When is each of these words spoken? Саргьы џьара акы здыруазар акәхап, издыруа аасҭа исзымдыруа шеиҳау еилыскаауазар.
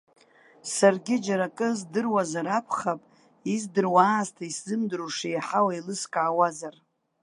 Саргьы 0.75 1.15
џьара 1.25 1.47
акы 1.49 1.67
здыруазар 1.79 2.47
акәхап, 2.57 3.01
издыруа 3.53 4.03
аасҭа 4.11 4.43
исзымдыруа 4.47 5.15
шеиҳау 5.17 5.67
еилыскаауазар. 5.73 6.75